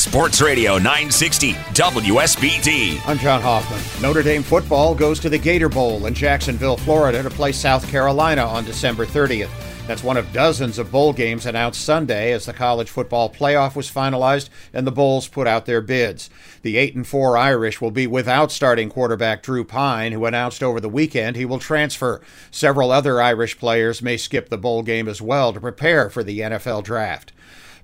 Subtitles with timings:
[0.00, 3.06] Sports Radio 960 WSBT.
[3.06, 4.02] I'm John Hoffman.
[4.02, 8.42] Notre Dame football goes to the Gator Bowl in Jacksonville, Florida to play South Carolina
[8.42, 9.50] on December 30th.
[9.86, 13.90] That's one of dozens of bowl games announced Sunday as the college football playoff was
[13.90, 16.30] finalized and the bowls put out their bids.
[16.62, 20.80] The 8 and 4 Irish will be without starting quarterback Drew Pyne, who announced over
[20.80, 22.22] the weekend he will transfer.
[22.50, 26.38] Several other Irish players may skip the bowl game as well to prepare for the
[26.38, 27.32] NFL draft.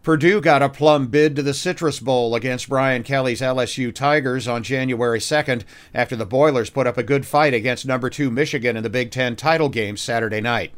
[0.07, 4.63] Purdue got a plum bid to the Citrus Bowl against Brian Kelly's LSU Tigers on
[4.63, 8.85] January 2nd after the Boilers put up a good fight against number 2 Michigan in
[8.85, 10.73] the Big 10 title game Saturday night.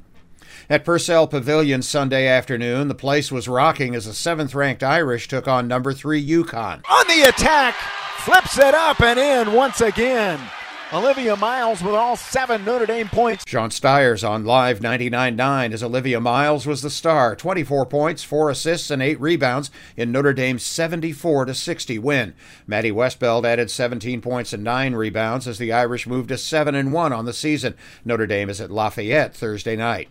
[0.71, 5.47] At Purcell Pavilion Sunday afternoon, the place was rocking as the seventh ranked Irish took
[5.47, 6.81] on number 3 UConn.
[6.89, 7.75] On the attack,
[8.21, 10.41] flips it up and in once again.
[10.91, 13.45] Olivia Miles with all seven Notre Dame points.
[13.47, 17.37] Sean Stiers on Live 99.9 as Olivia Miles was the star.
[17.37, 22.33] 24 points, 4 assists, and 8 rebounds in Notre Dame's 74 60 win.
[22.67, 26.91] Maddy Westbeld added 17 points and 9 rebounds as the Irish moved to 7 and
[26.91, 27.75] 1 on the season.
[28.07, 30.09] Notre Dame is at Lafayette Thursday night.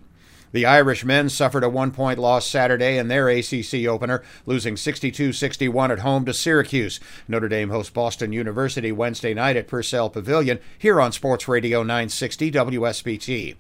[0.58, 5.32] The Irish men suffered a one point loss Saturday in their ACC opener, losing 62
[5.32, 7.00] 61 at home to Syracuse.
[7.28, 12.50] Notre Dame hosts Boston University Wednesday night at Purcell Pavilion here on Sports Radio 960
[12.50, 13.56] WSBT.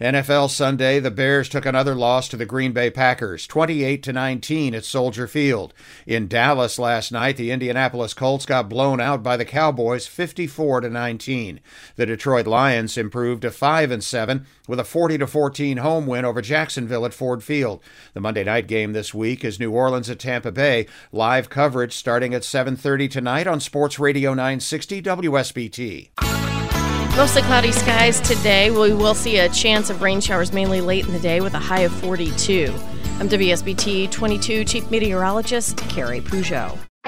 [0.00, 4.74] NFL Sunday, the Bears took another loss to the Green Bay Packers, 28 to 19
[4.74, 5.72] at Soldier Field.
[6.06, 10.90] In Dallas last night, the Indianapolis Colts got blown out by the Cowboys 54 to
[10.90, 11.60] 19.
[11.96, 16.24] The Detroit Lions improved to 5 and 7 with a 40 to 14 home win
[16.24, 17.80] over Jacksonville at Ford Field.
[18.14, 20.86] The Monday night game this week is New Orleans at Tampa Bay.
[21.12, 26.25] Live coverage starting at 7:30 tonight on Sports Radio 960 WSBT.
[27.16, 28.70] Mostly cloudy skies today.
[28.70, 31.58] We will see a chance of rain showers mainly late in the day with a
[31.58, 32.70] high of 42.
[33.18, 36.78] I'm WSBT 22 Chief Meteorologist Carrie Peugeot.